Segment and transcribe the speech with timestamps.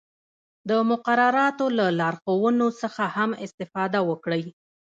[0.69, 4.43] د مقرراتو له لارښوونو څخه هم استفاده وکړئ.